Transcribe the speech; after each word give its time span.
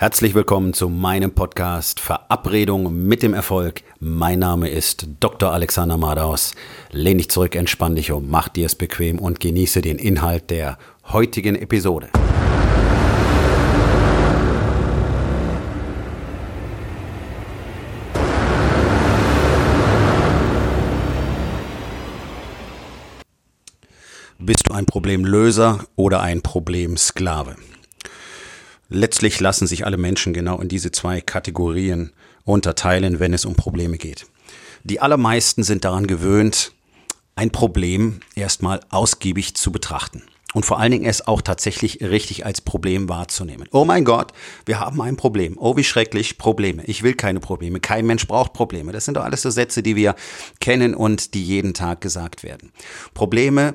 Herzlich 0.00 0.36
willkommen 0.36 0.74
zu 0.74 0.88
meinem 0.88 1.32
Podcast 1.32 1.98
Verabredung 1.98 3.08
mit 3.08 3.20
dem 3.20 3.34
Erfolg. 3.34 3.82
Mein 3.98 4.38
Name 4.38 4.68
ist 4.68 5.08
Dr. 5.18 5.50
Alexander 5.50 5.96
Madaus. 5.98 6.54
Lehn 6.92 7.18
dich 7.18 7.30
zurück, 7.30 7.56
entspann 7.56 7.96
dich 7.96 8.12
um, 8.12 8.30
mach 8.30 8.48
dir 8.48 8.66
es 8.66 8.76
bequem 8.76 9.18
und 9.18 9.40
genieße 9.40 9.80
den 9.80 9.98
Inhalt 9.98 10.50
der 10.50 10.78
heutigen 11.08 11.56
Episode. 11.56 12.10
Bist 24.38 24.68
du 24.68 24.74
ein 24.74 24.86
Problemlöser 24.86 25.80
oder 25.96 26.20
ein 26.20 26.42
Problemsklave? 26.42 27.56
Letztlich 28.90 29.38
lassen 29.40 29.66
sich 29.66 29.84
alle 29.84 29.98
Menschen 29.98 30.32
genau 30.32 30.60
in 30.60 30.68
diese 30.68 30.90
zwei 30.90 31.20
Kategorien 31.20 32.12
unterteilen, 32.44 33.20
wenn 33.20 33.34
es 33.34 33.44
um 33.44 33.54
Probleme 33.54 33.98
geht. 33.98 34.26
Die 34.82 35.00
allermeisten 35.00 35.62
sind 35.62 35.84
daran 35.84 36.06
gewöhnt, 36.06 36.72
ein 37.36 37.50
Problem 37.50 38.20
erstmal 38.34 38.80
ausgiebig 38.88 39.54
zu 39.54 39.70
betrachten. 39.70 40.22
Und 40.54 40.64
vor 40.64 40.78
allen 40.78 40.92
Dingen 40.92 41.04
es 41.04 41.26
auch 41.26 41.42
tatsächlich 41.42 42.00
richtig 42.00 42.46
als 42.46 42.62
Problem 42.62 43.10
wahrzunehmen. 43.10 43.68
Oh 43.70 43.84
mein 43.84 44.06
Gott, 44.06 44.32
wir 44.64 44.80
haben 44.80 45.02
ein 45.02 45.16
Problem. 45.16 45.58
Oh, 45.58 45.76
wie 45.76 45.84
schrecklich, 45.84 46.38
Probleme. 46.38 46.82
Ich 46.86 47.02
will 47.02 47.12
keine 47.12 47.38
Probleme. 47.38 47.80
Kein 47.80 48.06
Mensch 48.06 48.26
braucht 48.26 48.54
Probleme. 48.54 48.92
Das 48.92 49.04
sind 49.04 49.18
doch 49.18 49.24
alles 49.24 49.42
so 49.42 49.50
Sätze, 49.50 49.82
die 49.82 49.94
wir 49.94 50.14
kennen 50.58 50.94
und 50.94 51.34
die 51.34 51.44
jeden 51.44 51.74
Tag 51.74 52.00
gesagt 52.00 52.44
werden. 52.44 52.72
Probleme 53.12 53.74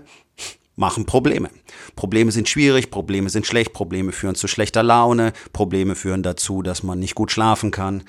machen 0.75 1.05
Probleme. 1.05 1.49
Probleme 1.95 2.31
sind 2.31 2.49
schwierig, 2.49 2.89
Probleme 2.89 3.29
sind 3.29 3.45
schlecht, 3.45 3.73
Probleme 3.73 4.11
führen 4.11 4.35
zu 4.35 4.47
schlechter 4.47 4.83
Laune, 4.83 5.33
Probleme 5.51 5.95
führen 5.95 6.23
dazu, 6.23 6.61
dass 6.61 6.83
man 6.83 6.99
nicht 6.99 7.15
gut 7.15 7.31
schlafen 7.31 7.71
kann. 7.71 8.03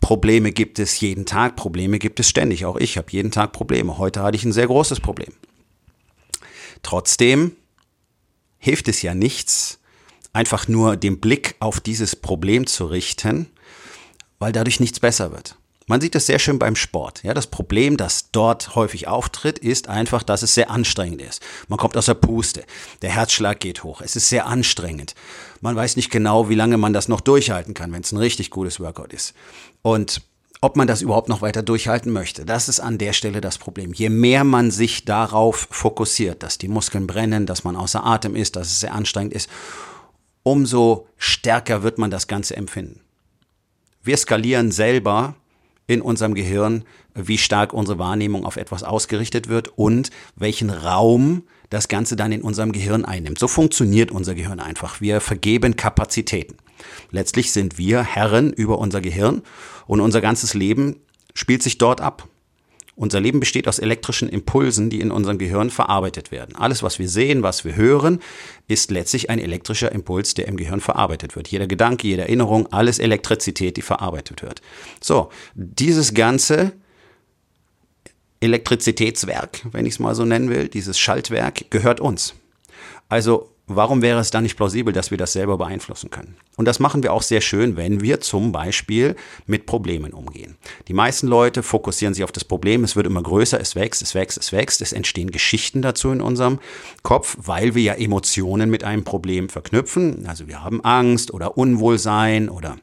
Probleme 0.00 0.52
gibt 0.52 0.78
es 0.78 1.00
jeden 1.00 1.24
Tag, 1.24 1.56
Probleme 1.56 1.98
gibt 1.98 2.20
es 2.20 2.28
ständig. 2.28 2.66
Auch 2.66 2.76
ich 2.76 2.98
habe 2.98 3.10
jeden 3.10 3.30
Tag 3.30 3.52
Probleme. 3.52 3.96
Heute 3.98 4.22
hatte 4.22 4.36
ich 4.36 4.44
ein 4.44 4.52
sehr 4.52 4.66
großes 4.66 5.00
Problem. 5.00 5.32
Trotzdem 6.82 7.52
hilft 8.58 8.88
es 8.88 9.02
ja 9.02 9.14
nichts, 9.14 9.78
einfach 10.32 10.68
nur 10.68 10.96
den 10.96 11.20
Blick 11.20 11.54
auf 11.60 11.80
dieses 11.80 12.16
Problem 12.16 12.66
zu 12.66 12.86
richten, 12.86 13.46
weil 14.38 14.52
dadurch 14.52 14.80
nichts 14.80 15.00
besser 15.00 15.32
wird. 15.32 15.56
Man 15.86 16.00
sieht 16.00 16.14
das 16.14 16.26
sehr 16.26 16.38
schön 16.38 16.58
beim 16.58 16.76
Sport. 16.76 17.22
Ja, 17.24 17.34
das 17.34 17.46
Problem, 17.46 17.98
das 17.98 18.30
dort 18.30 18.74
häufig 18.74 19.06
auftritt, 19.06 19.58
ist 19.58 19.88
einfach, 19.88 20.22
dass 20.22 20.42
es 20.42 20.54
sehr 20.54 20.70
anstrengend 20.70 21.20
ist. 21.20 21.42
Man 21.68 21.78
kommt 21.78 21.96
aus 21.98 22.06
der 22.06 22.14
Puste. 22.14 22.64
Der 23.02 23.10
Herzschlag 23.10 23.60
geht 23.60 23.84
hoch. 23.84 24.00
Es 24.00 24.16
ist 24.16 24.30
sehr 24.30 24.46
anstrengend. 24.46 25.14
Man 25.60 25.76
weiß 25.76 25.96
nicht 25.96 26.10
genau, 26.10 26.48
wie 26.48 26.54
lange 26.54 26.78
man 26.78 26.94
das 26.94 27.08
noch 27.08 27.20
durchhalten 27.20 27.74
kann, 27.74 27.92
wenn 27.92 28.00
es 28.00 28.12
ein 28.12 28.18
richtig 28.18 28.50
gutes 28.50 28.80
Workout 28.80 29.12
ist. 29.12 29.34
Und 29.82 30.22
ob 30.62 30.76
man 30.76 30.86
das 30.86 31.02
überhaupt 31.02 31.28
noch 31.28 31.42
weiter 31.42 31.62
durchhalten 31.62 32.10
möchte. 32.10 32.46
Das 32.46 32.70
ist 32.70 32.80
an 32.80 32.96
der 32.96 33.12
Stelle 33.12 33.42
das 33.42 33.58
Problem. 33.58 33.92
Je 33.92 34.08
mehr 34.08 34.44
man 34.44 34.70
sich 34.70 35.04
darauf 35.04 35.68
fokussiert, 35.70 36.42
dass 36.42 36.56
die 36.56 36.68
Muskeln 36.68 37.06
brennen, 37.06 37.44
dass 37.44 37.64
man 37.64 37.76
außer 37.76 38.06
Atem 38.06 38.34
ist, 38.34 38.56
dass 38.56 38.68
es 38.68 38.80
sehr 38.80 38.94
anstrengend 38.94 39.34
ist, 39.34 39.50
umso 40.42 41.06
stärker 41.18 41.82
wird 41.82 41.98
man 41.98 42.10
das 42.10 42.28
Ganze 42.28 42.56
empfinden. 42.56 43.00
Wir 44.02 44.16
skalieren 44.16 44.72
selber 44.72 45.34
in 45.86 46.00
unserem 46.00 46.34
Gehirn, 46.34 46.84
wie 47.14 47.38
stark 47.38 47.72
unsere 47.72 47.98
Wahrnehmung 47.98 48.44
auf 48.44 48.56
etwas 48.56 48.82
ausgerichtet 48.82 49.48
wird 49.48 49.68
und 49.76 50.10
welchen 50.36 50.70
Raum 50.70 51.42
das 51.70 51.88
Ganze 51.88 52.16
dann 52.16 52.32
in 52.32 52.42
unserem 52.42 52.72
Gehirn 52.72 53.04
einnimmt. 53.04 53.38
So 53.38 53.48
funktioniert 53.48 54.10
unser 54.10 54.34
Gehirn 54.34 54.60
einfach. 54.60 55.00
Wir 55.00 55.20
vergeben 55.20 55.76
Kapazitäten. 55.76 56.56
Letztlich 57.10 57.52
sind 57.52 57.78
wir 57.78 58.02
Herren 58.02 58.52
über 58.52 58.78
unser 58.78 59.00
Gehirn 59.00 59.42
und 59.86 60.00
unser 60.00 60.20
ganzes 60.20 60.54
Leben 60.54 60.96
spielt 61.34 61.62
sich 61.62 61.78
dort 61.78 62.00
ab. 62.00 62.28
Unser 62.96 63.20
Leben 63.20 63.40
besteht 63.40 63.66
aus 63.66 63.80
elektrischen 63.80 64.28
Impulsen, 64.28 64.88
die 64.88 65.00
in 65.00 65.10
unserem 65.10 65.38
Gehirn 65.38 65.70
verarbeitet 65.70 66.30
werden. 66.30 66.54
Alles, 66.54 66.82
was 66.82 66.98
wir 66.98 67.08
sehen, 67.08 67.42
was 67.42 67.64
wir 67.64 67.74
hören, 67.74 68.20
ist 68.68 68.90
letztlich 68.90 69.30
ein 69.30 69.40
elektrischer 69.40 69.90
Impuls, 69.90 70.34
der 70.34 70.46
im 70.46 70.56
Gehirn 70.56 70.80
verarbeitet 70.80 71.34
wird. 71.34 71.48
Jeder 71.48 71.66
Gedanke, 71.66 72.06
jede 72.06 72.22
Erinnerung, 72.22 72.72
alles 72.72 73.00
Elektrizität, 73.00 73.76
die 73.76 73.82
verarbeitet 73.82 74.42
wird. 74.42 74.62
So, 75.00 75.30
dieses 75.54 76.14
ganze 76.14 76.72
Elektrizitätswerk, 78.38 79.62
wenn 79.72 79.86
ich 79.86 79.94
es 79.94 79.98
mal 79.98 80.14
so 80.14 80.24
nennen 80.24 80.50
will, 80.50 80.68
dieses 80.68 80.98
Schaltwerk, 80.98 81.70
gehört 81.70 81.98
uns. 81.98 82.34
Also 83.08 83.53
warum 83.66 84.02
wäre 84.02 84.20
es 84.20 84.30
dann 84.30 84.42
nicht 84.42 84.56
plausibel, 84.56 84.92
dass 84.92 85.10
wir 85.10 85.18
das 85.18 85.32
selber 85.32 85.58
beeinflussen 85.58 86.10
können? 86.10 86.36
Und 86.56 86.66
das 86.66 86.80
machen 86.80 87.02
wir 87.02 87.12
auch 87.12 87.22
sehr 87.22 87.40
schön, 87.40 87.76
wenn 87.76 88.00
wir 88.00 88.20
zum 88.20 88.52
Beispiel 88.52 89.16
mit 89.46 89.66
Problemen 89.66 90.12
umgehen. 90.12 90.56
Die 90.88 90.92
meisten 90.92 91.26
Leute 91.26 91.62
fokussieren 91.62 92.14
sich 92.14 92.24
auf 92.24 92.32
das 92.32 92.44
Problem, 92.44 92.84
es 92.84 92.96
wird 92.96 93.06
immer 93.06 93.22
größer, 93.22 93.60
es 93.60 93.74
wächst, 93.74 94.02
es 94.02 94.14
wächst, 94.14 94.38
es 94.38 94.52
wächst, 94.52 94.82
es 94.82 94.92
entstehen 94.92 95.30
Geschichten 95.30 95.82
dazu 95.82 96.10
in 96.10 96.20
unserem 96.20 96.58
Kopf, 97.02 97.36
weil 97.40 97.74
wir 97.74 97.82
ja 97.82 97.94
Emotionen 97.94 98.70
mit 98.70 98.84
einem 98.84 99.04
Problem 99.04 99.48
verknüpfen. 99.48 100.26
Also 100.26 100.46
wir 100.46 100.62
haben 100.62 100.84
Angst 100.84 101.32
oder 101.32 101.56
Unwohlsein 101.56 102.48
oder 102.48 102.76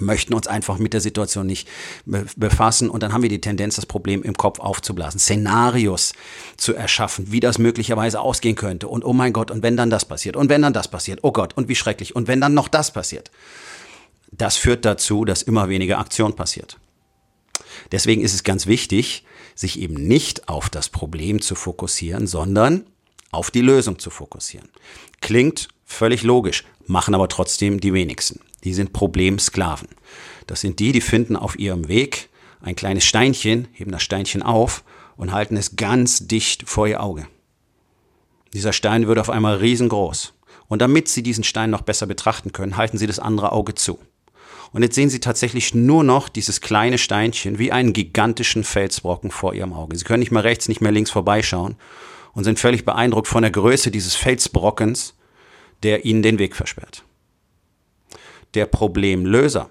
möchten 0.00 0.34
uns 0.34 0.46
einfach 0.46 0.78
mit 0.78 0.92
der 0.92 1.00
Situation 1.00 1.46
nicht 1.46 1.68
befassen 2.36 2.90
und 2.90 3.02
dann 3.02 3.12
haben 3.12 3.22
wir 3.22 3.28
die 3.28 3.40
Tendenz, 3.40 3.76
das 3.76 3.86
Problem 3.86 4.22
im 4.22 4.34
Kopf 4.34 4.58
aufzublasen, 4.58 5.20
Szenarios 5.20 6.12
zu 6.56 6.74
erschaffen, 6.74 7.32
wie 7.32 7.40
das 7.40 7.58
möglicherweise 7.58 8.20
ausgehen 8.20 8.56
könnte 8.56 8.88
und 8.88 9.04
oh 9.04 9.12
mein 9.12 9.32
Gott, 9.32 9.50
und 9.50 9.62
wenn 9.62 9.76
dann 9.76 9.90
das 9.90 10.04
passiert 10.04 10.36
und 10.36 10.48
wenn 10.48 10.62
dann 10.62 10.72
das 10.72 10.88
passiert, 10.88 11.20
oh 11.22 11.32
Gott, 11.32 11.56
und 11.56 11.68
wie 11.68 11.74
schrecklich 11.74 12.14
und 12.14 12.28
wenn 12.28 12.40
dann 12.40 12.54
noch 12.54 12.68
das 12.68 12.92
passiert. 12.92 13.30
Das 14.32 14.56
führt 14.56 14.84
dazu, 14.84 15.24
dass 15.24 15.42
immer 15.42 15.68
weniger 15.68 15.98
Aktion 15.98 16.34
passiert. 16.34 16.78
Deswegen 17.92 18.22
ist 18.22 18.34
es 18.34 18.42
ganz 18.42 18.66
wichtig, 18.66 19.24
sich 19.54 19.80
eben 19.80 19.94
nicht 19.94 20.48
auf 20.48 20.68
das 20.68 20.88
Problem 20.88 21.40
zu 21.40 21.54
fokussieren, 21.54 22.26
sondern 22.26 22.84
auf 23.30 23.50
die 23.50 23.60
Lösung 23.60 23.98
zu 23.98 24.10
fokussieren. 24.10 24.68
Klingt 25.20 25.68
völlig 25.84 26.22
logisch, 26.22 26.64
machen 26.86 27.14
aber 27.14 27.28
trotzdem 27.28 27.80
die 27.80 27.92
wenigsten 27.92 28.40
die 28.66 28.74
sind 28.74 28.92
Problemsklaven. 28.92 29.86
Das 30.48 30.60
sind 30.60 30.80
die, 30.80 30.90
die 30.90 31.00
finden 31.00 31.36
auf 31.36 31.56
ihrem 31.56 31.86
Weg 31.86 32.28
ein 32.60 32.74
kleines 32.74 33.04
Steinchen, 33.04 33.68
heben 33.72 33.92
das 33.92 34.02
Steinchen 34.02 34.42
auf 34.42 34.82
und 35.16 35.32
halten 35.32 35.56
es 35.56 35.76
ganz 35.76 36.26
dicht 36.26 36.68
vor 36.68 36.88
ihr 36.88 37.00
Auge. 37.00 37.28
Dieser 38.54 38.72
Stein 38.72 39.06
wird 39.06 39.20
auf 39.20 39.30
einmal 39.30 39.58
riesengroß. 39.58 40.34
Und 40.66 40.82
damit 40.82 41.06
sie 41.06 41.22
diesen 41.22 41.44
Stein 41.44 41.70
noch 41.70 41.82
besser 41.82 42.06
betrachten 42.06 42.50
können, 42.50 42.76
halten 42.76 42.98
sie 42.98 43.06
das 43.06 43.20
andere 43.20 43.52
Auge 43.52 43.76
zu. 43.76 44.00
Und 44.72 44.82
jetzt 44.82 44.96
sehen 44.96 45.10
sie 45.10 45.20
tatsächlich 45.20 45.72
nur 45.72 46.02
noch 46.02 46.28
dieses 46.28 46.60
kleine 46.60 46.98
Steinchen 46.98 47.60
wie 47.60 47.70
einen 47.70 47.92
gigantischen 47.92 48.64
Felsbrocken 48.64 49.30
vor 49.30 49.54
ihrem 49.54 49.74
Auge. 49.74 49.96
Sie 49.96 50.04
können 50.04 50.18
nicht 50.18 50.32
mehr 50.32 50.42
rechts, 50.42 50.66
nicht 50.66 50.80
mehr 50.80 50.90
links 50.90 51.12
vorbeischauen 51.12 51.76
und 52.32 52.42
sind 52.42 52.58
völlig 52.58 52.84
beeindruckt 52.84 53.28
von 53.28 53.42
der 53.42 53.52
Größe 53.52 53.92
dieses 53.92 54.16
Felsbrockens, 54.16 55.14
der 55.84 56.04
ihnen 56.04 56.22
den 56.22 56.40
Weg 56.40 56.56
versperrt. 56.56 57.05
Der 58.56 58.64
Problemlöser 58.64 59.68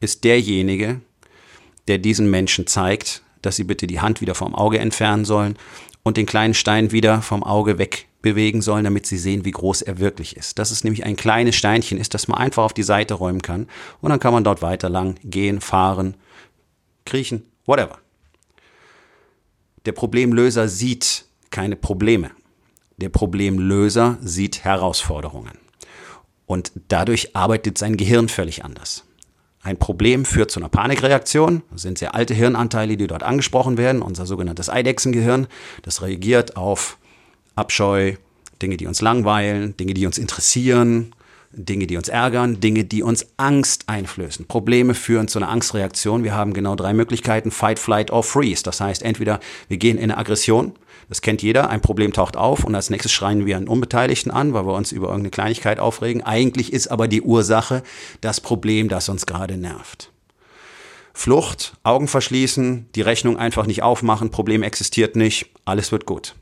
ist 0.00 0.24
derjenige, 0.24 1.00
der 1.86 1.98
diesen 1.98 2.28
Menschen 2.28 2.66
zeigt, 2.66 3.22
dass 3.40 3.54
sie 3.54 3.62
bitte 3.62 3.86
die 3.86 4.00
Hand 4.00 4.20
wieder 4.20 4.34
vom 4.34 4.52
Auge 4.52 4.80
entfernen 4.80 5.24
sollen 5.24 5.56
und 6.02 6.16
den 6.16 6.26
kleinen 6.26 6.54
Stein 6.54 6.90
wieder 6.90 7.22
vom 7.22 7.44
Auge 7.44 7.78
wegbewegen 7.78 8.62
sollen, 8.62 8.82
damit 8.82 9.06
sie 9.06 9.16
sehen, 9.16 9.44
wie 9.44 9.52
groß 9.52 9.82
er 9.82 10.00
wirklich 10.00 10.36
ist. 10.36 10.58
Dass 10.58 10.72
es 10.72 10.82
nämlich 10.82 11.04
ein 11.04 11.14
kleines 11.14 11.54
Steinchen 11.54 11.96
ist, 11.98 12.14
das 12.14 12.26
man 12.26 12.36
einfach 12.36 12.64
auf 12.64 12.72
die 12.72 12.82
Seite 12.82 13.14
räumen 13.14 13.42
kann 13.42 13.68
und 14.00 14.10
dann 14.10 14.18
kann 14.18 14.32
man 14.32 14.42
dort 14.42 14.60
weiter 14.60 14.88
lang 14.88 15.14
gehen, 15.22 15.60
fahren, 15.60 16.16
kriechen, 17.06 17.44
whatever. 17.64 17.98
Der 19.86 19.92
Problemlöser 19.92 20.66
sieht 20.66 21.26
keine 21.50 21.76
Probleme. 21.76 22.32
Der 22.96 23.10
Problemlöser 23.10 24.18
sieht 24.20 24.64
Herausforderungen. 24.64 25.63
Und 26.54 26.70
dadurch 26.86 27.34
arbeitet 27.34 27.78
sein 27.78 27.96
Gehirn 27.96 28.28
völlig 28.28 28.64
anders. 28.64 29.02
Ein 29.64 29.76
Problem 29.76 30.24
führt 30.24 30.52
zu 30.52 30.60
einer 30.60 30.68
Panikreaktion. 30.68 31.62
Das 31.72 31.82
sind 31.82 31.98
sehr 31.98 32.14
alte 32.14 32.32
Hirnanteile, 32.32 32.96
die 32.96 33.08
dort 33.08 33.24
angesprochen 33.24 33.76
werden. 33.76 34.02
Unser 34.02 34.24
sogenanntes 34.24 34.70
Eidechsengehirn. 34.70 35.48
Das 35.82 36.00
reagiert 36.00 36.56
auf 36.56 36.96
Abscheu, 37.56 38.14
Dinge, 38.62 38.76
die 38.76 38.86
uns 38.86 39.00
langweilen, 39.00 39.76
Dinge, 39.76 39.94
die 39.94 40.06
uns 40.06 40.16
interessieren, 40.16 41.12
Dinge, 41.56 41.86
die 41.86 41.96
uns 41.96 42.08
ärgern, 42.08 42.60
Dinge, 42.60 42.84
die 42.84 43.02
uns 43.02 43.26
Angst 43.36 43.84
einflößen. 43.88 44.46
Probleme 44.46 44.94
führen 44.94 45.28
zu 45.28 45.38
einer 45.38 45.48
Angstreaktion. 45.48 46.24
Wir 46.24 46.34
haben 46.34 46.52
genau 46.52 46.76
drei 46.76 46.92
Möglichkeiten. 46.92 47.50
Fight, 47.50 47.78
Flight 47.78 48.10
or 48.10 48.22
Freeze. 48.22 48.62
Das 48.62 48.80
heißt, 48.80 49.02
entweder 49.02 49.40
wir 49.68 49.76
gehen 49.76 49.96
in 49.96 50.04
eine 50.04 50.18
Aggression, 50.18 50.72
das 51.08 51.20
kennt 51.20 51.42
jeder. 51.42 51.70
Ein 51.70 51.80
Problem 51.80 52.12
taucht 52.12 52.36
auf 52.36 52.64
und 52.64 52.74
als 52.74 52.90
nächstes 52.90 53.12
schreien 53.12 53.46
wir 53.46 53.56
einen 53.56 53.68
Unbeteiligten 53.68 54.30
an, 54.30 54.54
weil 54.54 54.66
wir 54.66 54.74
uns 54.74 54.92
über 54.92 55.08
irgendeine 55.08 55.30
Kleinigkeit 55.30 55.78
aufregen. 55.78 56.22
Eigentlich 56.22 56.72
ist 56.72 56.88
aber 56.88 57.08
die 57.08 57.22
Ursache 57.22 57.82
das 58.20 58.40
Problem, 58.40 58.88
das 58.88 59.08
uns 59.08 59.26
gerade 59.26 59.56
nervt. 59.56 60.10
Flucht, 61.12 61.76
Augen 61.84 62.08
verschließen, 62.08 62.86
die 62.94 63.02
Rechnung 63.02 63.38
einfach 63.38 63.66
nicht 63.66 63.82
aufmachen, 63.82 64.30
Problem 64.30 64.64
existiert 64.64 65.14
nicht, 65.14 65.46
alles 65.64 65.92
wird 65.92 66.06
gut. 66.06 66.34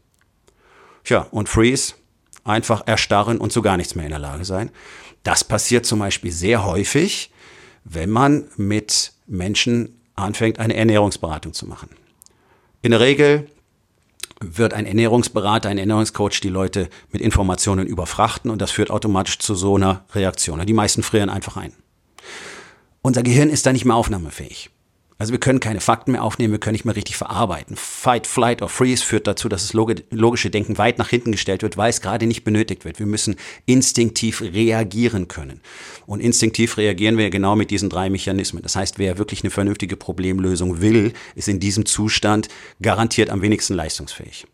Tja, 1.04 1.26
und 1.30 1.48
Freeze, 1.48 1.94
einfach 2.44 2.86
erstarren 2.86 3.38
und 3.38 3.52
zu 3.52 3.62
gar 3.62 3.76
nichts 3.76 3.94
mehr 3.94 4.04
in 4.04 4.10
der 4.10 4.18
Lage 4.18 4.44
sein. 4.44 4.70
Das 5.22 5.44
passiert 5.44 5.86
zum 5.86 6.00
Beispiel 6.00 6.32
sehr 6.32 6.64
häufig, 6.64 7.30
wenn 7.84 8.10
man 8.10 8.44
mit 8.56 9.12
Menschen 9.26 10.00
anfängt, 10.14 10.58
eine 10.58 10.74
Ernährungsberatung 10.74 11.52
zu 11.52 11.66
machen. 11.66 11.90
In 12.82 12.90
der 12.90 13.00
Regel 13.00 13.48
wird 14.40 14.74
ein 14.74 14.86
Ernährungsberater, 14.86 15.68
ein 15.68 15.78
Ernährungscoach 15.78 16.40
die 16.40 16.48
Leute 16.48 16.88
mit 17.10 17.22
Informationen 17.22 17.86
überfrachten 17.86 18.50
und 18.50 18.60
das 18.60 18.72
führt 18.72 18.90
automatisch 18.90 19.38
zu 19.38 19.54
so 19.54 19.76
einer 19.76 20.04
Reaktion. 20.14 20.64
Die 20.66 20.72
meisten 20.72 21.02
frieren 21.02 21.30
einfach 21.30 21.56
ein. 21.56 21.72
Unser 23.02 23.22
Gehirn 23.22 23.50
ist 23.50 23.66
da 23.66 23.72
nicht 23.72 23.84
mehr 23.84 23.96
aufnahmefähig. 23.96 24.70
Also 25.22 25.30
wir 25.30 25.38
können 25.38 25.60
keine 25.60 25.80
Fakten 25.80 26.10
mehr 26.10 26.24
aufnehmen, 26.24 26.50
wir 26.50 26.58
können 26.58 26.72
nicht 26.72 26.84
mehr 26.84 26.96
richtig 26.96 27.16
verarbeiten. 27.16 27.76
Fight, 27.76 28.26
Flight 28.26 28.60
or 28.60 28.68
Freeze 28.68 29.04
führt 29.04 29.28
dazu, 29.28 29.48
dass 29.48 29.62
das 29.62 29.72
logische 29.72 30.50
Denken 30.50 30.78
weit 30.78 30.98
nach 30.98 31.10
hinten 31.10 31.30
gestellt 31.30 31.62
wird, 31.62 31.76
weil 31.76 31.90
es 31.90 32.00
gerade 32.00 32.26
nicht 32.26 32.42
benötigt 32.42 32.84
wird. 32.84 32.98
Wir 32.98 33.06
müssen 33.06 33.36
instinktiv 33.64 34.40
reagieren 34.40 35.28
können. 35.28 35.60
Und 36.06 36.18
instinktiv 36.18 36.76
reagieren 36.76 37.18
wir 37.18 37.30
genau 37.30 37.54
mit 37.54 37.70
diesen 37.70 37.88
drei 37.88 38.10
Mechanismen. 38.10 38.64
Das 38.64 38.74
heißt, 38.74 38.98
wer 38.98 39.16
wirklich 39.16 39.44
eine 39.44 39.52
vernünftige 39.52 39.96
Problemlösung 39.96 40.80
will, 40.80 41.12
ist 41.36 41.46
in 41.46 41.60
diesem 41.60 41.86
Zustand 41.86 42.48
garantiert 42.80 43.30
am 43.30 43.42
wenigsten 43.42 43.74
leistungsfähig. 43.74 44.48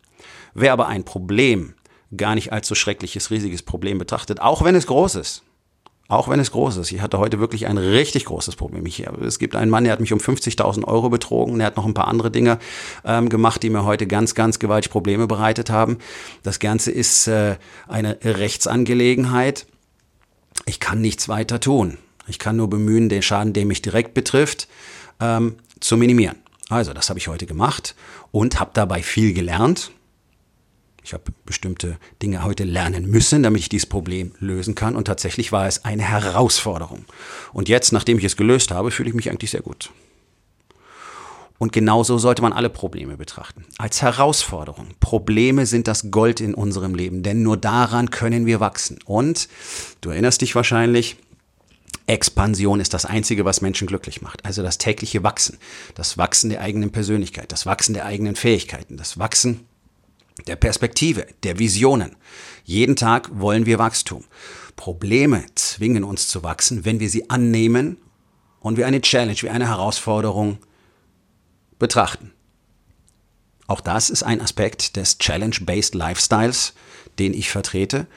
Wer 0.53 0.71
aber 0.71 0.87
ein 0.87 1.03
Problem 1.03 1.73
gar 2.15 2.35
nicht 2.35 2.53
als 2.53 2.67
so 2.67 2.75
schreckliches, 2.75 3.31
riesiges 3.31 3.63
Problem 3.63 3.97
betrachtet, 3.97 4.39
auch 4.39 4.63
wenn 4.63 4.75
es 4.75 4.85
groß 4.85 5.15
ist, 5.15 5.41
auch 6.09 6.27
wenn 6.27 6.39
es 6.39 6.51
groß 6.51 6.77
ist. 6.77 6.91
Ich 6.91 7.01
hatte 7.01 7.19
heute 7.19 7.39
wirklich 7.39 7.67
ein 7.67 7.77
richtig 7.77 8.25
großes 8.25 8.55
Problem. 8.55 8.85
Ich, 8.87 9.05
es 9.21 9.37
gibt 9.37 9.55
einen 9.55 9.69
Mann, 9.69 9.83
der 9.83 9.93
hat 9.93 9.99
mich 9.99 10.11
um 10.11 10.19
50.000 10.19 10.83
Euro 10.85 11.09
betrogen. 11.09 11.59
Der 11.59 11.67
hat 11.67 11.77
noch 11.77 11.85
ein 11.85 11.93
paar 11.93 12.07
andere 12.07 12.31
Dinge 12.31 12.57
ähm, 13.05 13.29
gemacht, 13.29 13.61
die 13.61 13.69
mir 13.69 13.85
heute 13.85 14.07
ganz, 14.07 14.33
ganz 14.33 14.57
gewaltig 14.57 14.91
Probleme 14.91 15.27
bereitet 15.27 15.69
haben. 15.69 15.99
Das 16.41 16.57
Ganze 16.57 16.91
ist 16.91 17.27
äh, 17.27 17.57
eine 17.87 18.17
Rechtsangelegenheit. 18.23 19.67
Ich 20.65 20.79
kann 20.79 20.99
nichts 20.99 21.29
weiter 21.29 21.59
tun. 21.59 21.99
Ich 22.27 22.39
kann 22.39 22.55
nur 22.55 22.69
bemühen, 22.69 23.07
den 23.07 23.21
Schaden, 23.21 23.53
der 23.53 23.67
mich 23.67 23.83
direkt 23.83 24.15
betrifft, 24.15 24.67
ähm, 25.19 25.57
zu 25.79 25.95
minimieren. 25.95 26.37
Also, 26.69 26.93
das 26.93 27.09
habe 27.09 27.19
ich 27.19 27.27
heute 27.27 27.45
gemacht 27.45 27.95
und 28.31 28.59
habe 28.59 28.71
dabei 28.73 29.03
viel 29.03 29.33
gelernt. 29.33 29.91
Ich 31.03 31.13
habe 31.13 31.23
bestimmte 31.45 31.97
Dinge 32.21 32.43
heute 32.43 32.63
lernen 32.63 33.09
müssen, 33.09 33.43
damit 33.43 33.61
ich 33.61 33.69
dieses 33.69 33.87
Problem 33.87 34.33
lösen 34.39 34.75
kann. 34.75 34.95
Und 34.95 35.05
tatsächlich 35.05 35.51
war 35.51 35.67
es 35.67 35.85
eine 35.85 36.03
Herausforderung. 36.03 37.05
Und 37.53 37.69
jetzt, 37.69 37.91
nachdem 37.91 38.17
ich 38.17 38.25
es 38.25 38.37
gelöst 38.37 38.71
habe, 38.71 38.91
fühle 38.91 39.09
ich 39.09 39.15
mich 39.15 39.29
eigentlich 39.29 39.51
sehr 39.51 39.61
gut. 39.61 39.91
Und 41.57 41.73
genauso 41.73 42.17
sollte 42.17 42.41
man 42.41 42.53
alle 42.53 42.69
Probleme 42.69 43.17
betrachten. 43.17 43.65
Als 43.77 44.01
Herausforderung. 44.01 44.87
Probleme 45.01 45.65
sind 45.65 45.87
das 45.87 46.09
Gold 46.09 46.39
in 46.39 46.53
unserem 46.53 46.95
Leben, 46.95 47.21
denn 47.21 47.43
nur 47.43 47.57
daran 47.57 48.11
können 48.11 48.45
wir 48.45 48.61
wachsen. 48.61 48.99
Und 49.05 49.49
du 49.99 50.09
erinnerst 50.09 50.41
dich 50.41 50.55
wahrscheinlich, 50.55 51.17
Expansion 52.07 52.79
ist 52.79 52.93
das 52.93 53.05
Einzige, 53.05 53.45
was 53.45 53.61
Menschen 53.61 53.87
glücklich 53.87 54.21
macht. 54.21 54.43
Also 54.45 54.63
das 54.63 54.79
tägliche 54.79 55.21
Wachsen, 55.21 55.57
das 55.95 56.17
Wachsen 56.17 56.49
der 56.49 56.61
eigenen 56.61 56.91
Persönlichkeit, 56.91 57.51
das 57.51 57.65
Wachsen 57.65 57.93
der 57.93 58.05
eigenen 58.05 58.35
Fähigkeiten, 58.35 58.97
das 58.97 59.19
Wachsen 59.19 59.65
der 60.47 60.55
Perspektive, 60.55 61.27
der 61.43 61.59
Visionen. 61.59 62.15
Jeden 62.63 62.95
Tag 62.95 63.29
wollen 63.33 63.65
wir 63.65 63.79
Wachstum. 63.79 64.23
Probleme 64.75 65.45
zwingen 65.55 66.03
uns 66.03 66.27
zu 66.27 66.43
wachsen, 66.43 66.85
wenn 66.85 66.99
wir 66.99 67.09
sie 67.09 67.29
annehmen 67.29 67.97
und 68.59 68.77
wie 68.77 68.85
eine 68.85 69.01
Challenge, 69.01 69.41
wie 69.41 69.49
eine 69.49 69.67
Herausforderung 69.67 70.57
betrachten. 71.79 72.31
Auch 73.67 73.81
das 73.81 74.09
ist 74.09 74.23
ein 74.23 74.41
Aspekt 74.41 74.95
des 74.95 75.17
Challenge-Based 75.17 75.95
Lifestyles, 75.95 76.73
den 77.19 77.33
ich 77.33 77.49
vertrete 77.49 78.07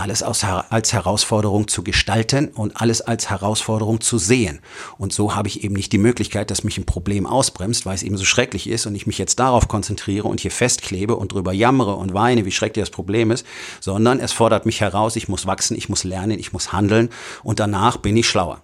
alles 0.00 0.22
als 0.22 0.92
Herausforderung 0.92 1.68
zu 1.68 1.84
gestalten 1.84 2.48
und 2.48 2.80
alles 2.80 3.00
als 3.00 3.30
Herausforderung 3.30 4.00
zu 4.00 4.18
sehen. 4.18 4.60
Und 4.98 5.12
so 5.12 5.34
habe 5.34 5.48
ich 5.48 5.62
eben 5.62 5.74
nicht 5.74 5.92
die 5.92 5.98
Möglichkeit, 5.98 6.50
dass 6.50 6.64
mich 6.64 6.78
ein 6.78 6.86
Problem 6.86 7.26
ausbremst, 7.26 7.86
weil 7.86 7.94
es 7.94 8.02
eben 8.02 8.16
so 8.16 8.24
schrecklich 8.24 8.68
ist 8.68 8.86
und 8.86 8.94
ich 8.94 9.06
mich 9.06 9.18
jetzt 9.18 9.38
darauf 9.38 9.68
konzentriere 9.68 10.28
und 10.28 10.40
hier 10.40 10.50
festklebe 10.50 11.16
und 11.16 11.32
drüber 11.32 11.52
jammere 11.52 11.94
und 11.94 12.14
weine, 12.14 12.44
wie 12.44 12.52
schrecklich 12.52 12.82
das 12.82 12.90
Problem 12.90 13.30
ist, 13.30 13.46
sondern 13.80 14.20
es 14.20 14.32
fordert 14.32 14.66
mich 14.66 14.80
heraus, 14.80 15.16
ich 15.16 15.28
muss 15.28 15.46
wachsen, 15.46 15.76
ich 15.76 15.88
muss 15.88 16.04
lernen, 16.04 16.38
ich 16.38 16.52
muss 16.52 16.72
handeln 16.72 17.10
und 17.42 17.60
danach 17.60 17.98
bin 17.98 18.16
ich 18.16 18.28
schlauer. 18.28 18.62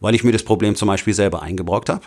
Weil 0.00 0.14
ich 0.14 0.24
mir 0.24 0.32
das 0.32 0.42
Problem 0.42 0.74
zum 0.74 0.88
Beispiel 0.88 1.14
selber 1.14 1.42
eingebrockt 1.42 1.88
habe 1.88 2.02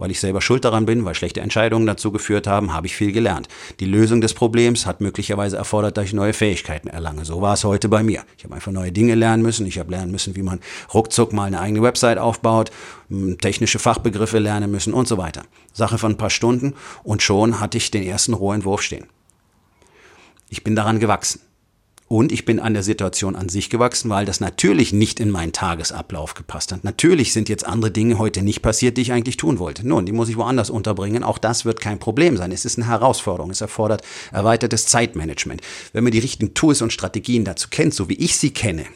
weil 0.00 0.10
ich 0.10 0.18
selber 0.18 0.40
schuld 0.40 0.64
daran 0.64 0.86
bin, 0.86 1.04
weil 1.04 1.14
schlechte 1.14 1.42
Entscheidungen 1.42 1.86
dazu 1.86 2.10
geführt 2.10 2.46
haben, 2.46 2.72
habe 2.72 2.86
ich 2.86 2.96
viel 2.96 3.12
gelernt. 3.12 3.48
Die 3.80 3.84
Lösung 3.84 4.22
des 4.22 4.32
Problems 4.32 4.86
hat 4.86 5.00
möglicherweise 5.00 5.58
erfordert, 5.58 5.96
dass 5.98 6.06
ich 6.06 6.14
neue 6.14 6.32
Fähigkeiten 6.32 6.88
erlange. 6.88 7.26
So 7.26 7.42
war 7.42 7.52
es 7.54 7.64
heute 7.64 7.88
bei 7.90 8.02
mir. 8.02 8.24
Ich 8.38 8.44
habe 8.44 8.54
einfach 8.54 8.72
neue 8.72 8.92
Dinge 8.92 9.14
lernen 9.14 9.42
müssen. 9.42 9.66
Ich 9.66 9.78
habe 9.78 9.90
lernen 9.90 10.10
müssen, 10.10 10.34
wie 10.36 10.42
man 10.42 10.60
ruckzuck 10.94 11.34
mal 11.34 11.44
eine 11.44 11.60
eigene 11.60 11.82
Website 11.82 12.16
aufbaut, 12.16 12.70
technische 13.42 13.78
Fachbegriffe 13.78 14.38
lernen 14.38 14.70
müssen 14.70 14.94
und 14.94 15.06
so 15.06 15.18
weiter. 15.18 15.42
Sache 15.74 15.98
von 15.98 16.12
ein 16.12 16.18
paar 16.18 16.30
Stunden 16.30 16.74
und 17.04 17.22
schon 17.22 17.60
hatte 17.60 17.76
ich 17.76 17.90
den 17.90 18.02
ersten 18.02 18.32
Rohentwurf 18.32 18.80
stehen. 18.80 19.06
Ich 20.48 20.64
bin 20.64 20.74
daran 20.74 20.98
gewachsen. 20.98 21.42
Und 22.12 22.32
ich 22.32 22.44
bin 22.44 22.58
an 22.58 22.74
der 22.74 22.82
Situation 22.82 23.36
an 23.36 23.48
sich 23.48 23.70
gewachsen, 23.70 24.10
weil 24.10 24.26
das 24.26 24.40
natürlich 24.40 24.92
nicht 24.92 25.20
in 25.20 25.30
meinen 25.30 25.52
Tagesablauf 25.52 26.34
gepasst 26.34 26.72
hat. 26.72 26.82
Natürlich 26.82 27.32
sind 27.32 27.48
jetzt 27.48 27.64
andere 27.64 27.92
Dinge 27.92 28.18
heute 28.18 28.42
nicht 28.42 28.62
passiert, 28.62 28.96
die 28.96 29.02
ich 29.02 29.12
eigentlich 29.12 29.36
tun 29.36 29.60
wollte. 29.60 29.86
Nun, 29.86 30.06
die 30.06 30.12
muss 30.12 30.28
ich 30.28 30.36
woanders 30.36 30.70
unterbringen. 30.70 31.22
Auch 31.22 31.38
das 31.38 31.64
wird 31.64 31.78
kein 31.78 32.00
Problem 32.00 32.36
sein. 32.36 32.50
Es 32.50 32.64
ist 32.64 32.78
eine 32.78 32.88
Herausforderung. 32.88 33.52
Es 33.52 33.60
erfordert 33.60 34.02
erweitertes 34.32 34.86
Zeitmanagement. 34.86 35.60
Wenn 35.92 36.02
man 36.02 36.10
die 36.12 36.18
richtigen 36.18 36.52
Tools 36.52 36.82
und 36.82 36.92
Strategien 36.92 37.44
dazu 37.44 37.68
kennt, 37.70 37.94
so 37.94 38.08
wie 38.08 38.14
ich 38.14 38.36
sie 38.36 38.50
kenne, 38.50 38.86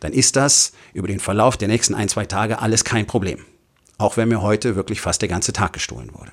dann 0.00 0.12
ist 0.12 0.36
das 0.36 0.72
über 0.92 1.08
den 1.08 1.20
Verlauf 1.20 1.56
der 1.56 1.68
nächsten 1.68 1.94
ein, 1.94 2.10
zwei 2.10 2.26
Tage 2.26 2.60
alles 2.60 2.84
kein 2.84 3.06
Problem. 3.06 3.38
Auch 4.02 4.16
wenn 4.16 4.28
mir 4.28 4.42
heute 4.42 4.74
wirklich 4.74 5.00
fast 5.00 5.22
der 5.22 5.28
ganze 5.28 5.52
Tag 5.52 5.74
gestohlen 5.74 6.12
wurde. 6.12 6.32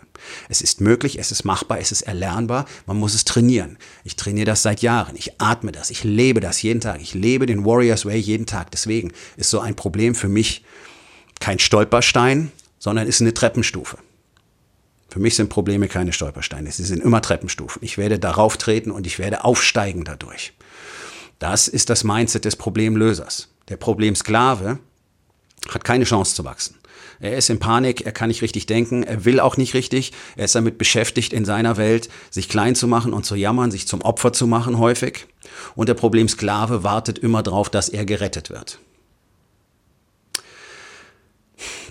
Es 0.50 0.60
ist 0.60 0.82
möglich, 0.82 1.20
es 1.20 1.32
ist 1.32 1.46
machbar, 1.46 1.78
es 1.80 1.92
ist 1.92 2.02
erlernbar, 2.02 2.66
man 2.88 2.98
muss 2.98 3.14
es 3.14 3.26
trainieren. 3.26 3.78
Ich 4.04 4.16
trainiere 4.16 4.48
das 4.48 4.64
seit 4.64 4.82
Jahren, 4.82 5.16
ich 5.16 5.40
atme 5.40 5.72
das, 5.72 5.92
ich 5.92 6.04
lebe 6.04 6.40
das 6.40 6.64
jeden 6.64 6.82
Tag, 6.82 7.00
ich 7.00 7.14
lebe 7.14 7.46
den 7.46 7.66
Warriors 7.66 8.08
Way 8.08 8.18
jeden 8.18 8.48
Tag. 8.48 8.72
Deswegen 8.72 9.12
ist 9.38 9.52
so 9.52 9.60
ein 9.60 9.76
Problem 9.76 10.16
für 10.16 10.30
mich 10.30 10.64
kein 11.40 11.60
Stolperstein, 11.60 12.52
sondern 12.80 13.06
ist 13.06 13.22
eine 13.22 13.36
Treppenstufe. 13.36 14.00
Für 15.08 15.20
mich 15.20 15.36
sind 15.36 15.50
Probleme 15.50 15.88
keine 15.88 16.12
Stolpersteine, 16.12 16.72
sie 16.72 16.84
sind 16.84 17.04
immer 17.04 17.22
Treppenstufen. 17.22 17.84
Ich 17.84 18.00
werde 18.00 18.18
darauf 18.18 18.58
treten 18.58 18.90
und 18.90 19.06
ich 19.06 19.20
werde 19.20 19.46
aufsteigen 19.46 20.06
dadurch. 20.06 20.54
Das 21.38 21.68
ist 21.68 21.92
das 21.92 22.04
Mindset 22.04 22.46
des 22.46 22.56
Problemlösers. 22.56 23.50
Der 23.68 23.78
Problemsklave 23.78 24.80
hat 25.76 25.84
keine 25.84 26.06
Chance 26.06 26.36
zu 26.36 26.46
wachsen. 26.46 26.76
Er 27.22 27.38
ist 27.38 27.50
in 27.50 27.60
Panik, 27.60 28.06
er 28.06 28.14
kann 28.14 28.30
nicht 28.30 28.42
richtig 28.42 28.66
denken, 28.66 29.04
er 29.04 29.26
will 29.26 29.40
auch 29.42 29.58
nicht 29.58 29.74
richtig, 29.74 30.14
er 30.38 30.46
ist 30.46 30.56
damit 30.56 30.78
beschäftigt, 30.78 31.34
in 31.34 31.44
seiner 31.44 31.76
Welt 31.76 32.10
sich 32.30 32.48
klein 32.48 32.76
zu 32.76 32.88
machen 32.88 33.14
und 33.14 33.26
zu 33.26 33.36
jammern, 33.36 33.72
sich 33.72 33.88
zum 33.88 34.02
Opfer 34.02 34.32
zu 34.32 34.48
machen 34.48 34.78
häufig. 34.78 35.28
Und 35.76 35.90
der 35.90 35.96
Problemsklave 35.96 36.84
wartet 36.84 37.20
immer 37.20 37.44
darauf, 37.44 37.70
dass 37.70 37.90
er 37.90 38.06
gerettet 38.06 38.50
wird. 38.50 38.80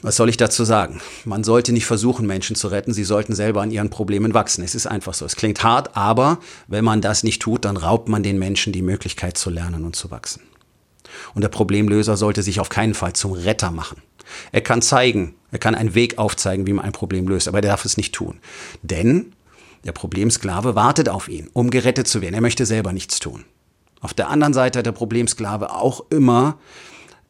Was 0.01 0.17
soll 0.17 0.29
ich 0.29 0.37
dazu 0.37 0.65
sagen? 0.65 1.01
Man 1.25 1.45
sollte 1.45 1.73
nicht 1.73 1.85
versuchen, 1.85 2.27
Menschen 2.27 2.57
zu 2.57 2.69
retten, 2.69 2.95
sie 2.95 3.05
sollten 3.05 3.35
selber 3.35 3.63
an 3.63 3.71
ihren 3.71 3.91
Problemen 3.91 4.33
wachsen. 4.33 4.63
Es 4.65 4.75
ist 4.75 4.87
einfach 4.87 5.13
so. 5.13 5.27
Es 5.27 5.37
klingt 5.37 5.63
hart, 5.63 5.97
aber 5.97 6.39
wenn 6.69 6.85
man 6.85 7.01
das 7.01 7.23
nicht 7.23 7.43
tut, 7.43 7.65
dann 7.65 7.77
raubt 7.77 8.09
man 8.09 8.23
den 8.23 8.39
Menschen 8.39 8.73
die 8.73 8.83
Möglichkeit 8.83 9.37
zu 9.37 9.51
lernen 9.51 9.85
und 9.85 9.97
zu 9.97 10.11
wachsen. 10.11 10.43
Und 11.35 11.43
der 11.43 11.49
Problemlöser 11.49 12.17
sollte 12.17 12.43
sich 12.43 12.61
auf 12.61 12.69
keinen 12.69 12.95
Fall 12.95 13.13
zum 13.13 13.33
Retter 13.33 13.71
machen. 13.71 14.03
Er 14.53 14.61
kann 14.61 14.83
zeigen, 14.83 15.35
er 15.51 15.59
kann 15.59 15.75
einen 15.75 15.95
Weg 15.95 16.19
aufzeigen, 16.19 16.67
wie 16.67 16.73
man 16.73 16.85
ein 16.85 16.93
Problem 16.93 17.29
löst, 17.29 17.49
aber 17.49 17.59
er 17.59 17.63
darf 17.69 17.85
es 17.85 17.97
nicht 17.97 18.15
tun. 18.15 18.39
Denn 18.83 19.33
der 19.85 19.93
Problemsklave 19.93 20.75
wartet 20.75 21.09
auf 21.09 21.29
ihn, 21.29 21.49
um 21.53 21.71
gerettet 21.71 22.09
zu 22.09 22.21
werden. 22.21 22.35
Er 22.35 22.41
möchte 22.41 22.67
selber 22.67 22.93
nichts 22.93 23.21
tun. 23.21 23.45
Auf 24.01 24.15
der 24.15 24.29
anderen 24.29 24.55
Seite 24.55 24.79
hat 24.79 24.87
der 24.87 24.93
Problemsklave 24.93 25.75
auch 25.75 26.05
immer 26.11 26.59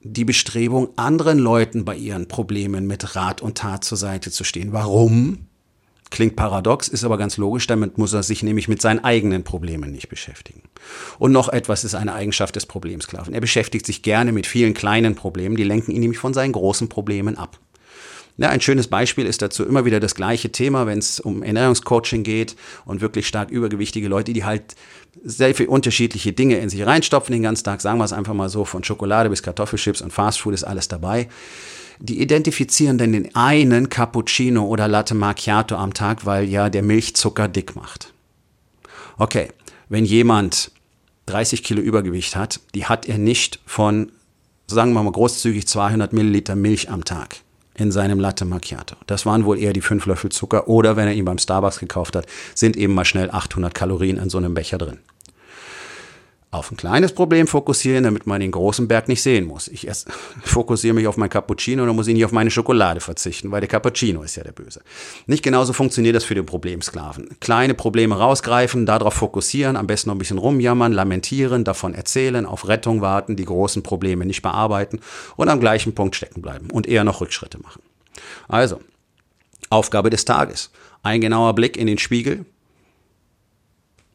die 0.00 0.24
Bestrebung, 0.24 0.88
anderen 0.96 1.38
Leuten 1.38 1.84
bei 1.84 1.96
ihren 1.96 2.28
Problemen 2.28 2.86
mit 2.86 3.16
Rat 3.16 3.42
und 3.42 3.58
Tat 3.58 3.84
zur 3.84 3.98
Seite 3.98 4.30
zu 4.30 4.44
stehen. 4.44 4.72
Warum? 4.72 5.47
Klingt 6.10 6.36
paradox, 6.36 6.88
ist 6.88 7.04
aber 7.04 7.18
ganz 7.18 7.36
logisch, 7.36 7.66
damit 7.66 7.98
muss 7.98 8.14
er 8.14 8.22
sich 8.22 8.42
nämlich 8.42 8.66
mit 8.66 8.80
seinen 8.80 9.04
eigenen 9.04 9.44
Problemen 9.44 9.92
nicht 9.92 10.08
beschäftigen. 10.08 10.62
Und 11.18 11.32
noch 11.32 11.48
etwas 11.48 11.84
ist 11.84 11.94
eine 11.94 12.14
Eigenschaft 12.14 12.56
des 12.56 12.66
Problemsklaven. 12.66 13.34
Er 13.34 13.40
beschäftigt 13.40 13.84
sich 13.84 14.02
gerne 14.02 14.32
mit 14.32 14.46
vielen 14.46 14.74
kleinen 14.74 15.14
Problemen, 15.14 15.56
die 15.56 15.64
lenken 15.64 15.90
ihn 15.90 16.00
nämlich 16.00 16.18
von 16.18 16.32
seinen 16.32 16.52
großen 16.52 16.88
Problemen 16.88 17.36
ab. 17.36 17.58
Ja, 18.40 18.50
ein 18.50 18.60
schönes 18.60 18.86
Beispiel 18.86 19.26
ist 19.26 19.42
dazu 19.42 19.66
immer 19.66 19.84
wieder 19.84 19.98
das 19.98 20.14
gleiche 20.14 20.52
Thema, 20.52 20.86
wenn 20.86 20.98
es 20.98 21.18
um 21.18 21.42
Ernährungscoaching 21.42 22.22
geht 22.22 22.54
und 22.84 23.00
wirklich 23.00 23.26
stark 23.26 23.50
übergewichtige 23.50 24.06
Leute, 24.06 24.32
die 24.32 24.44
halt 24.44 24.76
sehr 25.24 25.54
viele 25.56 25.70
unterschiedliche 25.70 26.32
Dinge 26.32 26.58
in 26.58 26.68
sich 26.68 26.86
reinstopfen 26.86 27.32
den 27.32 27.42
ganzen 27.42 27.64
Tag, 27.64 27.80
sagen 27.80 27.98
wir 27.98 28.04
es 28.04 28.12
einfach 28.12 28.34
mal 28.34 28.48
so, 28.48 28.64
von 28.64 28.84
Schokolade 28.84 29.28
bis 29.28 29.42
Kartoffelchips 29.42 30.00
und 30.02 30.12
Fastfood 30.12 30.54
ist 30.54 30.62
alles 30.62 30.86
dabei 30.86 31.28
die 32.00 32.20
identifizieren 32.20 32.98
dann 32.98 33.12
den 33.12 33.34
einen 33.34 33.88
Cappuccino 33.88 34.64
oder 34.64 34.88
Latte 34.88 35.14
Macchiato 35.14 35.76
am 35.76 35.94
Tag, 35.94 36.24
weil 36.26 36.44
ja 36.48 36.70
der 36.70 36.82
Milchzucker 36.82 37.48
dick 37.48 37.76
macht. 37.76 38.12
Okay, 39.18 39.48
wenn 39.88 40.04
jemand 40.04 40.70
30 41.26 41.62
Kilo 41.62 41.80
Übergewicht 41.80 42.36
hat, 42.36 42.60
die 42.74 42.86
hat 42.86 43.06
er 43.06 43.18
nicht 43.18 43.60
von 43.66 44.12
sagen 44.66 44.92
wir 44.92 45.02
mal 45.02 45.12
großzügig 45.12 45.66
200 45.66 46.12
Milliliter 46.12 46.54
Milch 46.54 46.90
am 46.90 47.04
Tag 47.04 47.36
in 47.74 47.90
seinem 47.90 48.20
Latte 48.20 48.44
Macchiato. 48.44 48.96
Das 49.06 49.24
waren 49.24 49.44
wohl 49.44 49.58
eher 49.58 49.72
die 49.72 49.80
fünf 49.80 50.04
Löffel 50.06 50.30
Zucker 50.30 50.68
oder 50.68 50.96
wenn 50.96 51.08
er 51.08 51.14
ihn 51.14 51.24
beim 51.24 51.38
Starbucks 51.38 51.78
gekauft 51.78 52.16
hat, 52.16 52.26
sind 52.54 52.76
eben 52.76 52.94
mal 52.94 53.04
schnell 53.04 53.30
800 53.30 53.74
Kalorien 53.74 54.18
in 54.18 54.30
so 54.30 54.38
einem 54.38 54.54
Becher 54.54 54.78
drin 54.78 54.98
auf 56.50 56.70
ein 56.70 56.78
kleines 56.78 57.12
Problem 57.12 57.46
fokussieren, 57.46 58.04
damit 58.04 58.26
man 58.26 58.40
den 58.40 58.52
großen 58.52 58.88
Berg 58.88 59.08
nicht 59.08 59.22
sehen 59.22 59.46
muss. 59.46 59.68
Ich 59.68 59.86
erst 59.86 60.08
fokussiere 60.42 60.94
mich 60.94 61.06
auf 61.06 61.18
mein 61.18 61.28
Cappuccino 61.28 61.84
dann 61.84 61.94
muss 61.94 62.06
ich 62.06 62.14
nicht 62.14 62.24
auf 62.24 62.32
meine 62.32 62.50
Schokolade 62.50 63.00
verzichten, 63.00 63.50
weil 63.50 63.60
der 63.60 63.68
Cappuccino 63.68 64.22
ist 64.22 64.36
ja 64.36 64.44
der 64.44 64.52
Böse. 64.52 64.80
Nicht 65.26 65.42
genauso 65.42 65.74
funktioniert 65.74 66.16
das 66.16 66.24
für 66.24 66.34
den 66.34 66.46
Problemsklaven. 66.46 67.36
Kleine 67.40 67.74
Probleme 67.74 68.16
rausgreifen, 68.16 68.86
darauf 68.86 69.14
fokussieren, 69.14 69.76
am 69.76 69.86
besten 69.86 70.08
noch 70.08 70.14
ein 70.14 70.18
bisschen 70.18 70.38
rumjammern, 70.38 70.92
lamentieren, 70.92 71.64
davon 71.64 71.92
erzählen, 71.94 72.46
auf 72.46 72.66
Rettung 72.66 73.02
warten, 73.02 73.36
die 73.36 73.44
großen 73.44 73.82
Probleme 73.82 74.24
nicht 74.24 74.40
bearbeiten 74.40 75.00
und 75.36 75.48
am 75.50 75.60
gleichen 75.60 75.94
Punkt 75.94 76.16
stecken 76.16 76.40
bleiben 76.40 76.70
und 76.70 76.86
eher 76.86 77.04
noch 77.04 77.20
Rückschritte 77.20 77.58
machen. 77.58 77.82
Also, 78.48 78.80
Aufgabe 79.68 80.08
des 80.08 80.24
Tages. 80.24 80.70
Ein 81.02 81.20
genauer 81.20 81.54
Blick 81.54 81.76
in 81.76 81.86
den 81.86 81.98
Spiegel, 81.98 82.46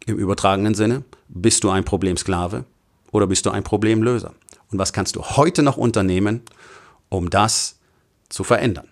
im 0.06 0.18
übertragenen 0.18 0.76
Sinne, 0.76 1.04
bist 1.28 1.64
du 1.64 1.70
ein 1.70 1.86
Problemsklave 1.86 2.66
oder 3.12 3.28
bist 3.28 3.46
du 3.46 3.52
ein 3.52 3.64
Problemlöser? 3.64 4.34
Und 4.72 4.80
was 4.80 4.94
kannst 4.94 5.16
du 5.16 5.22
heute 5.22 5.64
noch 5.64 5.78
unternehmen, 5.78 6.42
um 7.10 7.30
das 7.30 7.78
zu 8.30 8.44
verändern? 8.44 8.88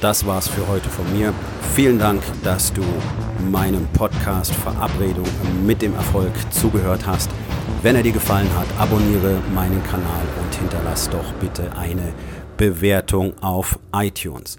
Das 0.00 0.26
war's 0.26 0.46
für 0.46 0.68
heute 0.68 0.88
von 0.90 1.10
mir. 1.16 1.32
Vielen 1.74 1.98
Dank, 1.98 2.22
dass 2.44 2.72
du 2.72 2.82
meinem 3.50 3.86
Podcast 3.88 4.54
Verabredung 4.54 5.26
mit 5.64 5.82
dem 5.82 5.94
Erfolg 5.94 6.32
zugehört 6.52 7.06
hast. 7.06 7.30
Wenn 7.82 7.96
er 7.96 8.02
dir 8.02 8.12
gefallen 8.12 8.48
hat, 8.56 8.66
abonniere 8.78 9.40
meinen 9.54 9.82
Kanal 9.84 10.22
und 10.42 10.54
hinterlass 10.54 11.08
doch 11.08 11.32
bitte 11.40 11.76
eine 11.76 12.12
Bewertung 12.56 13.36
auf 13.42 13.78
iTunes. 13.92 14.58